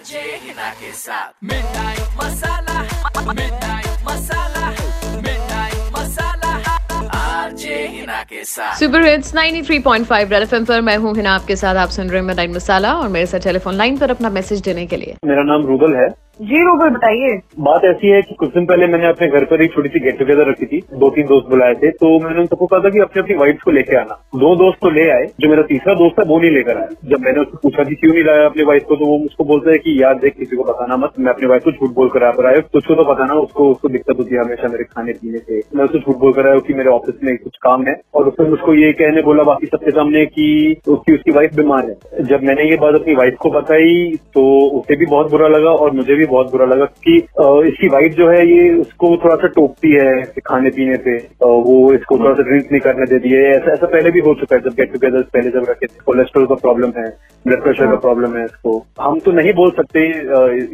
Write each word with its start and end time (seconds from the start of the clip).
RJ 0.00 0.20
Hina 0.42 0.68
के 0.80 0.90
साथ 0.96 1.32
midnight 1.44 2.12
masala 2.18 2.76
midnight 3.32 3.98
masala 4.06 4.68
midnight 5.16 5.90
masala 5.96 6.52
RJ 7.18 7.74
Hina 7.88 8.22
के 8.30 8.44
साथ 8.44 8.78
सुपर 8.78 9.04
हिट्स 9.06 9.34
93.5 9.34 10.32
रेड 10.32 10.42
एफएम 10.42 10.64
पर 10.64 10.80
मैं 10.88 10.96
हूँ 11.04 11.14
हिना 11.16 11.34
आपके 11.34 11.56
साथ 11.64 11.82
आप 11.84 11.88
सुन 11.98 12.08
रहे 12.08 12.20
हैं 12.20 12.26
मिडनाइट 12.28 12.50
मसाला 12.54 12.94
और 13.02 13.08
मेरे 13.18 13.26
साथ 13.26 13.44
टेलीफोन 13.44 13.74
लाइन 13.74 13.98
पर 13.98 14.10
अपना 14.10 14.30
मैसेज 14.40 14.60
देने 14.68 14.86
के 14.86 14.96
लिए। 14.96 15.16
मेरा 15.26 15.42
नाम 15.52 15.66
रूबल 15.66 15.96
है। 15.96 16.08
जी 16.40 16.60
रूबल 16.66 16.90
बताइए। 16.90 17.36
बात 17.60 17.82
ऐसी 17.84 18.10
है 18.10 18.20
कि 18.22 18.34
कुछ 18.38 18.48
दिन 18.50 18.66
पहले 18.66 18.86
मैंने 18.92 19.08
अपने 19.08 19.26
घर 19.28 19.44
पर 19.44 19.62
एक 19.62 19.74
छोटी 19.74 19.88
सी 19.88 20.00
गेट 20.04 20.18
टुगेदर 20.18 20.48
रखी 20.50 20.66
थी 20.66 20.80
दो 21.02 21.10
तीन 21.16 21.26
दोस्त 21.26 21.50
बुलाए 21.50 21.74
थे 21.82 21.90
तो 22.00 22.18
मैंने 22.24 22.40
उन 22.40 22.46
सबको 22.46 22.66
कहा 22.66 22.80
था 22.84 22.90
कि 22.90 23.00
अपनी 23.00 23.22
अपनी 23.22 23.34
वाइफ 23.36 23.62
को 23.64 23.70
लेके 23.70 23.96
आना। 23.96 24.20
दो 24.32 24.54
दोस्त 24.56 24.78
तो 24.82 24.90
ले 24.90 25.08
आए 25.10 25.24
जो 25.40 25.48
मेरा 25.50 25.62
तीसरा 25.68 25.94
दोस्त 25.94 26.18
है 26.20 26.24
वो 26.26 26.38
नहीं 26.40 26.50
लेकर 26.50 26.76
आया। 26.78 26.88
जब 27.10 27.20
मैंने 27.20 27.40
उसको 27.40 27.58
पूछा 27.62 27.84
कि 27.84 27.94
क्यों 27.94 28.12
नहीं 28.12 28.24
लाया 28.24 28.44
अपनी 28.46 28.64
वाइफ 28.64 28.84
को 28.88 28.96
तो 28.96 29.06
वो 29.06 29.16
मुझको 29.18 29.44
बोलता 29.44 29.70
है 29.70 29.78
कि 29.78 29.94
यार 30.02 30.14
देख 30.14 30.34
किसी 30.34 30.56
को 30.56 30.64
बताना 30.64 30.96
मत 30.96 31.18
मैं 31.18 31.32
अपनी 31.32 31.48
वाइफ 31.48 31.64
को 31.64 31.72
झूठ 31.72 31.94
बोल 31.94 32.08
कर 32.08 32.24
आया 32.24 32.48
आया 32.48 32.60
तुझको 32.74 32.94
तो 32.94 33.04
पता 33.04 33.24
ना 33.24 33.34
उसको 33.34 33.70
उसको 33.70 33.88
दिक्कत 33.88 34.18
होती 34.18 34.34
है 34.34 34.40
हमेशा 34.40 34.68
मेरे 34.68 34.84
खाने 34.84 35.12
पीने 35.12 35.38
से। 35.38 35.60
मैं 35.76 35.84
उसको 35.84 35.98
झूठ 35.98 36.16
बोल 36.16 36.32
कर 36.32 36.48
आया 36.48 36.58
कि 36.66 36.74
मेरे 36.74 36.90
ऑफ़िस 36.90 37.14
में 37.24 37.36
कुछ 37.36 37.56
काम 37.62 37.86
है 37.86 37.94
और 38.14 38.28
उसने 38.28 38.48
मुझको 38.50 38.74
ये 38.74 38.92
कहने 38.92 39.22
बोला 39.22 39.42
बाकी 39.42 39.66
सबके 39.66 39.90
सामने 39.90 40.24
की 40.26 40.48
उसकी 40.88 41.14
उसकी 41.14 41.30
वाइफ 41.30 41.54
बीमार 41.56 41.90
है। 41.90 42.24
जब 42.24 42.42
मैंने 42.42 42.68
ये 42.70 42.76
बात 42.76 42.94
अपनी 42.94 43.14
वाइफ 43.14 43.36
को 43.40 43.50
बताई 43.50 44.14
तो 44.34 44.44
उसे 44.78 44.96
भी 44.96 45.06
बहुत 45.06 45.30
बुरा 45.30 45.48
लगा 45.48 45.70
और 45.70 45.90
मुझे 45.90 46.14
भी 46.14 46.26
बहुत 46.26 46.50
बुरा 46.52 46.66
लगा 46.66 46.84
कि 47.08 47.16
इसकी 47.68 47.88
वाइफ 47.88 48.12
जो 48.12 48.30
है 48.30 48.46
ये 48.46 48.70
उसको 48.76 49.16
थोड़ा 49.24 49.36
सा 49.36 49.48
टोकती 49.56 49.92
है 49.92 50.10
खाने 50.46 50.70
पीने 50.70 50.96
अ, 51.16 51.46
वो 51.46 51.92
इसको 51.94 52.18
थोड़ा 52.18 52.34
सा 52.34 52.42
ड्रिंक 52.42 52.72
नहीं 52.72 52.80
करने 52.80 53.06
देती 53.06 53.28
है। 53.28 53.44
ऐसा 53.50 53.72
ऐसा 53.72 53.86
पहले 53.86 54.10
भी 54.10 54.19
हो 54.20 54.34
चुका 54.34 54.56
है 54.56 54.62
जब 54.62 54.74
गेट 54.76 54.92
टुगेदर 54.92 55.22
पहले 55.34 55.50
जब 55.50 55.66
रखे 55.70 55.86
थे। 55.86 55.98
कोलेस्ट्रॉल 56.06 56.46
का 56.46 56.54
प्रॉब्लम 56.62 56.92
है 56.96 57.08
ब्लड 57.44 57.62
प्रेशर 57.62 57.86
का 57.86 57.96
प्रॉब्लम 57.98 58.36
है 58.36 58.44
इसको। 58.44 58.76
हम 59.00 59.18
तो 59.20 59.32
नहीं 59.32 59.52
बोल 59.54 59.70
सकते 59.72 60.08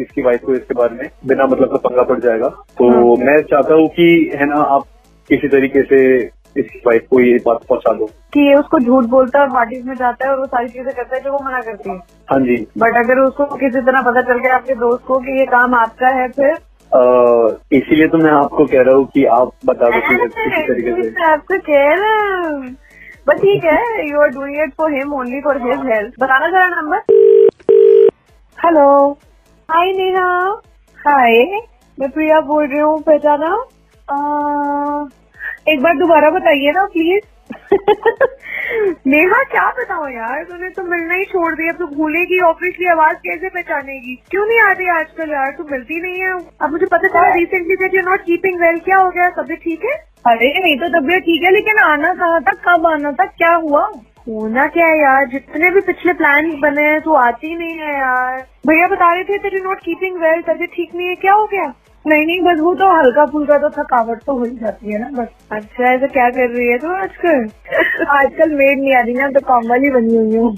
इसकी 0.02 0.22
वाइफ 0.22 0.44
को 0.44 0.54
इसके 0.54 0.74
बारे 0.74 0.96
में 0.96 1.08
बिना 1.26 1.46
मतलब 1.46 1.70
का 1.70 1.88
पंगा 1.88 2.02
पड़ 2.04 2.18
जाएगा। 2.20 2.48
तो 2.48 3.16
मैं 3.18 3.40
चाहता 3.44 3.74
हूँ 3.74 3.88
कि 3.90 4.08
है 4.36 4.46
ना 4.46 4.60
आप 4.76 4.84
किसी 5.30 5.48
तरीके 5.48 5.82
से 5.84 6.00
इसकी 6.56 6.78
वाइफ 6.86 7.06
को 7.10 7.20
ये 7.20 7.36
बात 7.46 7.64
पहुँचा 7.68 7.92
दो। 7.94 8.06
कि 8.32 8.40
ये 8.40 8.54
उसको 8.54 8.78
झूठ 8.78 9.04
बोलता 9.06 9.40
है 9.40 9.48
पार्टीज़ 9.48 9.86
में 9.86 9.94
जाता 9.94 10.26
है 10.26 10.32
और 10.32 10.38
वो 10.40 10.46
सारी 10.46 10.68
चीज़ें 10.68 10.92
करता 10.94 11.16
है 11.16 11.22
जो 11.22 11.32
वो 11.32 11.38
मना 11.44 11.60
करती 11.62 11.90
है। 11.90 11.96
हाँ 12.30 12.38
जी। 12.40 12.56
बट 12.78 12.96
अगर 12.96 13.20
उसको 13.20 13.44
किसी 13.56 13.80
तरह 13.80 14.02
पता 14.02 14.22
चल 14.22 14.38
गया 14.38 14.54
आपके 14.54 14.74
दोस्त 14.76 15.04
को 15.06 15.18
कि 15.18 15.38
ये 15.38 15.46
काम 15.48 15.74
आपका 15.74 16.14
है 16.20 16.28
फिर? 16.30 16.56
इसीलिए 17.72 18.06
तो 18.08 18.18
मैं 18.18 18.30
आपको 18.30 18.64
कह 18.66 18.82
रहा 18.82 18.94
हूँ 18.94 19.06
कि 19.14 19.24
आप 19.36 19.50
बता 19.66 19.88
दो 19.90 20.00
किसी 20.00 20.62
तरीके 20.66 21.02
से। 21.02 21.24
आपको 21.24 21.58
कह 21.68 21.94
रहा 21.94 22.48
हूँ। 22.48 22.74
बट 23.28 23.36
ठीक 23.36 23.64
है 23.64 24.10
you 24.10 24.20
are 24.20 24.28
doing 24.28 24.62
it 24.62 24.74
for 24.74 24.92
him 24.92 25.12
only 25.12 25.40
for 25.40 25.62
his 25.62 25.80
health 25.92 26.14
बताना 26.20 26.48
जरा 26.48 26.68
number 26.68 26.98
hello 28.64 29.10
hi 29.70 29.92
Neha 29.92 30.28
hi 30.98 31.44
मैं 32.00 32.10
प्रिया 32.10 32.40
बोल 32.40 32.66
रही 32.66 32.78
हूँ 32.78 33.02
पहचाना? 33.02 33.46
एक 35.68 35.82
बार 35.82 35.96
दोबारा 35.96 36.30
बताइए 36.30 36.70
ना 36.70 36.84
प्लीज़ 36.84 37.24
नेहा 39.06 39.42
क्या 39.50 39.70
बताओ 39.70 40.06
यार? 40.08 40.42
तूने 40.44 40.68
तो 40.68 40.82
मिलना 40.82 41.14
ही 41.14 41.24
छोड़ 41.24 41.54
दिया। 41.54 41.72
अब 41.72 41.78
तो 41.78 41.86
भूलेगी 41.86 42.40
ऑब्वियसली 42.40 42.86
आवाज़ 42.86 43.16
कैसे 43.16 43.48
पहचानेगी? 43.48 44.14
क्यों 44.30 44.46
नहीं 44.46 44.58
आती 44.60 44.88
आजकल 44.88 45.30
यार? 45.30 45.50
तू 45.50 45.64
मिलती 45.72 46.00
नहीं 46.00 46.20
है। 46.20 46.32
अब 46.62 46.70
मुझे 46.70 46.86
पता 46.86 47.08
चला 47.08 47.34
recently 47.34 47.76
that 47.76 47.94
you 47.94 48.02
not 48.02 48.20
keeping 48.20 48.60
well 48.60 48.78
क्या 48.78 48.96
हो 48.96 49.10
गया? 49.10 49.30
तबीयत 49.30 49.60
ठीक 49.60 49.84
है? 49.84 49.96
अरे 50.28 50.48
नहीं 50.60 50.76
तो 50.78 50.88
तबीयत 50.88 51.22
ठीक 51.22 51.42
है 51.44 51.50
लेकिन 51.52 51.78
आना 51.78 52.12
कहाँ 52.14 52.40
था 52.42 52.52
कब 52.66 52.86
आना 52.86 53.10
था 53.20 53.24
क्या 53.24 53.54
हुआ? 53.54 53.82
होना 54.28 54.66
क्या 54.66 54.86
है 54.86 54.98
यार 55.00 55.26
जितने 55.32 55.70
भी 55.70 55.80
पिछले 55.88 56.12
प्लान 56.20 56.50
बने 56.60 56.82
हैं 56.82 57.00
तू 57.00 57.12
आती 57.14 57.54
नहीं 57.56 57.78
है 57.78 57.92
यार। 57.98 58.40
भैया 58.66 58.86
बता 58.88 59.12
रहे 59.14 59.24
थे 59.24 59.38
तेरी 59.38 59.60
नॉट 59.64 59.80
कीपिंग 59.80 60.16
वेल 60.22 60.40
तबीयत 60.48 60.70
ठीक 60.76 60.94
नहीं 60.94 61.08
है 61.08 61.14
क्या 61.14 61.32
हो 61.34 61.44
गया? 61.52 61.72
नहीं 62.04 62.26
नहीं 62.26 62.40
बस 62.42 62.60
वो 62.60 62.74
तो 62.74 62.88
हल्का 62.96 63.24
फुल्का 63.26 63.58
तो 63.58 63.68
थकावट 63.76 64.22
तो 64.26 64.36
हो 64.38 64.44
ही 64.44 64.50
जाती 64.56 64.92
है 64.92 64.98
ना 65.00 65.08
बस। 65.12 65.28
अच्छा 65.52 65.92
ऐसा 65.92 66.06
क्या 66.06 66.28
कर 66.30 66.48
रही 66.50 66.66
है 66.68 66.78
तू 66.78 66.92
आजकल? 66.94 67.46
आजकल 68.18 68.54
मेड 68.54 68.78
नहीं 68.80 68.94
आ 68.96 69.00
रही 69.00 69.14
ना 69.14 69.28
तो 69.28 69.40
काम 69.46 69.68
वाली 69.68 69.90
बनी 69.90 70.16
हुई 70.16 70.36
हूँ। 70.36 70.54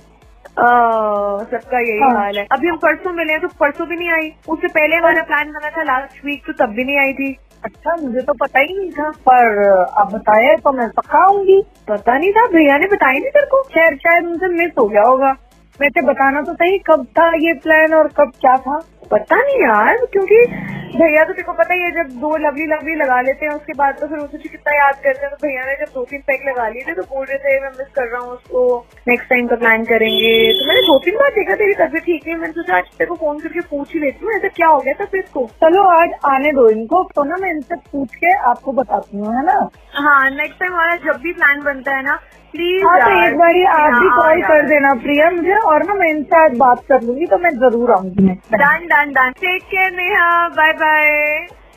सबका 1.50 1.80
यही 1.80 1.98
हाँ। 2.00 2.10
हाल 2.14 2.38
है। 2.38 2.46
अभी 2.52 2.68
हम 2.68 2.76
परसों 2.76 3.12
मिले 3.12 3.32
हैं 3.32 3.40
तो 3.40 3.48
परसों 3.60 3.86
भी 3.88 3.96
नहीं 3.96 4.10
आई। 4.12 4.32
उससे 4.48 4.68
पहले 4.68 4.96
हमारा 4.96 5.22
प्लान 5.22 5.52
बना 5.52 5.70
था 5.76 5.82
लास्ट 5.82 6.24
वीक 6.24 6.42
तो 6.46 6.52
तब 6.52 6.72
भी 6.74 6.84
नहीं 6.84 6.98
आई 6.98 7.12
थी। 7.12 7.30
अच्छा 7.64 7.96
मुझे 7.96 8.20
तो 8.20 8.32
पता 8.32 8.60
ही 8.60 8.78
नहीं 8.78 8.90
था, 8.90 9.10
पर 9.10 9.60
अब 9.98 10.12
बताया 10.12 10.54
तो 10.56 10.72
मैं 10.72 10.88
पक्का 10.88 11.18
आऊँगी 11.18 11.62
पता 11.88 12.18
नहीं 12.18 12.32
था, 12.32 12.46
भैया 12.46 12.78
ने 12.78 12.86
बताया 12.86 13.12
नहीं 13.12 13.30
तेरे 13.30 13.46
को? 13.46 13.62
शायद 13.62 13.98
शायद 13.98 14.24
मुझे 14.24 14.46
मिस 14.46 14.70
हो 14.78 14.88
गया 14.88 15.02
होगा। 15.02 15.36
वैसे 15.80 16.02
बताना 16.02 16.42
तो 16.42 16.54
सही, 16.54 16.78
कब 16.78 17.04
था 17.04 17.28
ये 17.28 17.52
प्लान 17.52 17.94
और 17.94 18.08
कब 18.08 18.32
क्या 18.40 18.56
था? 18.56 18.78
पता 19.10 19.36
नहीं 19.36 19.56
यार, 19.56 20.06
क्योंकि 20.12 20.46
भैया 20.88 21.24
तो 21.24 21.32
को 21.42 21.52
पता 21.52 21.74
ही 21.74 21.80
है 21.80 21.90
जब 21.92 22.12
दो 22.20 22.36
लवली 22.36 22.66
लवली 22.66 22.94
लगा 22.94 23.20
लेते 23.20 23.46
हैं 23.46 23.52
उसके 23.52 23.72
बाद 23.72 23.96
तो 24.00 24.06
फिर 24.08 24.18
उसे 24.18 24.38
कितना 24.38 24.76
याद 24.76 24.94
करते 25.04 25.26
हैं। 25.26 25.30
तो 25.30 25.36
भैया 25.42 25.64
ने 25.64 25.74
जब 25.76 25.92
दो 25.94 26.04
तीन 26.04 26.20
पैक 26.26 26.46
लगा 26.48 26.68
लिए 26.68 26.82
थे 26.82 26.94
तो 26.94 27.02
बोल 27.10 27.26
रहे 27.26 27.38
थे 27.38 27.58
मैं 27.60 27.70
मिस 27.78 27.88
कर 27.94 28.06
रहा 28.06 28.20
हूँ 28.20 28.32
उसको 28.32 28.62
नेक्स्ट 29.08 29.28
टाइम 29.30 29.46
का 29.46 29.56
प्लान 29.56 29.84
करेंगे। 29.84 30.32
तो 30.52 30.68
मैंने 30.68 30.80
दो 30.82 30.98
तीन 30.98 31.14
बार 31.14 31.30
देखा 31.30 31.54
तेरी 31.54 31.74
तबियत 31.74 32.04
ठीक 32.04 32.26
नहीं 32.26 32.36
मैंने 32.36 32.52
सोचा 32.52 32.76
आज 32.76 32.84
तेरे 32.98 33.08
को 33.08 33.14
फ़ोन 33.16 33.38
करके 33.40 33.60
पूछ 33.70 33.94
ही 33.94 34.00
लेती 34.00 34.26
हूँ 34.26 34.34
ऐसा 34.36 34.48
क्या 34.56 34.68
हो 34.68 34.80
गया 34.80 35.04
तबीयत 35.04 35.28
को 35.34 35.44
चलो 35.62 35.82
आज 35.90 36.18
आने 36.26 36.52
दो 36.52 36.68
इनको 36.70 37.02
तो 37.14 37.24
ना 37.24 37.36
मैं 37.42 37.50
इनसे 37.50 37.76
पूछ 37.92 38.14
के 38.14 38.32
आपको 38.50 38.72
बताती 38.72 39.18
हूँ 39.18 39.36
है 39.36 39.44
ना? 39.46 39.58
हाँ 39.92 40.30
नेक्स्ट 40.30 40.60
टाइम 40.60 40.72
हमारा 40.72 40.96
जब 41.06 41.20
भी 41.22 41.32
प्लान 41.32 41.62
बनता 41.62 41.96
है 41.96 42.02
ना 42.02 42.18
प्लीज़ 42.52 42.84
हाँ 42.84 42.98
तो 43.00 43.10
एक 43.24 43.36
बार 43.38 43.56
आप 43.70 43.92
भी 43.92 44.08
कॉल 44.10 44.40
कर 44.42 44.66
देना 44.68 44.92
प्रिया 45.02 45.30
मुझे 45.30 45.56
और 45.72 45.84
ना 45.86 45.94
मैं 45.94 46.08
इनसे 46.10 46.42
आज 46.44 46.56
बात 46.58 46.82
कर 46.88 47.02
लूँगी 47.02 47.26
तो 47.26 47.38
मैं 47.38 47.50
ज़रूर 47.58 47.90
आऊँगी 47.92 48.26
done 48.26 48.86
done 48.92 49.12
done. 49.12 49.30
Take 49.40 49.62
care 49.64 49.90
Neha. 49.92 50.48
Bye 50.56 50.72
bye 50.82 51.04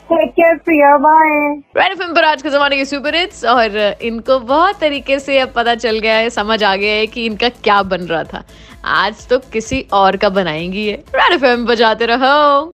take 0.08 0.30
care 0.30 0.56
Priya 0.64 0.96
bye 0.98 1.28
Red 1.76 1.92
FM 1.92 2.14
पर 2.14 2.24
आज 2.24 2.42
के 2.42 2.50
जमाने 2.50 2.76
के 2.76 2.84
सुपर 2.84 3.14
हिट्स 3.16 3.44
और 3.44 3.76
इनको 4.02 4.38
बहुत 4.40 4.80
तरीके 4.80 5.18
से 5.18 5.38
अब 5.38 5.52
पता 5.56 5.74
चल 5.74 5.98
गया 5.98 6.16
है 6.16 6.30
समझ 6.30 6.62
आ 6.64 6.74
गया 6.76 6.94
है 6.94 7.06
कि 7.06 7.26
इनका 7.26 7.48
क्या 7.64 7.82
बन 7.82 8.06
रहा 8.10 8.24
था। 8.24 8.42
आज 8.84 9.26
तो 9.28 9.38
किसी 9.52 9.84
और 9.92 10.16
का 10.16 10.28
बनाएँगी 10.30 10.84
ये। 10.86 11.02
रेड 11.14 11.32
एफएम 11.32 11.64
बजाते 11.66 12.06
रहो। 12.06 12.70